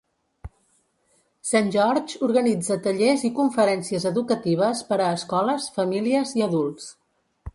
Saint 1.49 1.67
George 1.75 2.15
organitza 2.27 2.77
tallers 2.87 3.25
i 3.29 3.31
conferències 3.41 4.09
educatives 4.13 4.83
per 4.89 4.99
a 5.03 5.13
escoles, 5.19 5.71
famílies 5.79 6.33
i 6.41 6.47
adults. 6.47 6.89